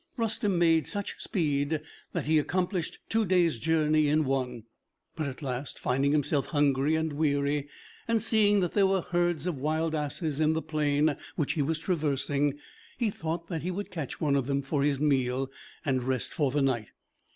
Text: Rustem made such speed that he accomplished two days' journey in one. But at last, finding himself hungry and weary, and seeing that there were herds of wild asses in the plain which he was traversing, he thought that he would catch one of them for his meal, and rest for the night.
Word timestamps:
Rustem 0.17 0.57
made 0.57 0.87
such 0.87 1.21
speed 1.21 1.79
that 2.13 2.25
he 2.25 2.39
accomplished 2.39 2.97
two 3.07 3.23
days' 3.23 3.59
journey 3.59 4.07
in 4.07 4.25
one. 4.25 4.63
But 5.15 5.27
at 5.27 5.43
last, 5.43 5.77
finding 5.77 6.11
himself 6.11 6.47
hungry 6.47 6.95
and 6.95 7.13
weary, 7.13 7.67
and 8.07 8.19
seeing 8.19 8.61
that 8.61 8.71
there 8.71 8.87
were 8.87 9.01
herds 9.01 9.45
of 9.45 9.59
wild 9.59 9.93
asses 9.93 10.39
in 10.39 10.53
the 10.53 10.61
plain 10.63 11.15
which 11.35 11.53
he 11.53 11.61
was 11.61 11.77
traversing, 11.77 12.57
he 12.97 13.11
thought 13.11 13.47
that 13.49 13.61
he 13.61 13.69
would 13.69 13.91
catch 13.91 14.19
one 14.19 14.35
of 14.35 14.47
them 14.47 14.63
for 14.63 14.81
his 14.81 14.99
meal, 14.99 15.51
and 15.85 16.01
rest 16.01 16.33
for 16.33 16.49
the 16.49 16.63
night. 16.63 16.93